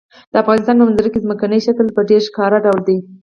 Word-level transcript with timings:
د 0.31 0.33
افغانستان 0.43 0.75
په 0.77 0.83
منظره 0.87 1.09
کې 1.11 1.23
ځمکنی 1.25 1.59
شکل 1.67 1.85
په 1.95 2.01
ډېر 2.09 2.21
ښکاره 2.27 2.57
ډول 2.65 2.81
دی. 2.87 2.97